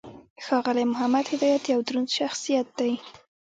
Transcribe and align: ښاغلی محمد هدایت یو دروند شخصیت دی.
ښاغلی 0.43 0.85
محمد 0.91 1.25
هدایت 1.33 1.63
یو 1.73 1.79
دروند 1.87 2.09
شخصیت 2.17 2.67
دی. 2.79 2.91